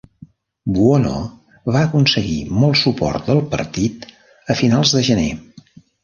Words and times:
Buono 0.75 1.17
va 1.75 1.83
aconseguir 1.87 2.37
molt 2.63 2.79
suport 2.81 3.27
del 3.31 3.41
partit 3.51 4.07
a 4.55 4.57
finals 4.63 4.95
de 4.97 5.03
gener. 5.11 5.27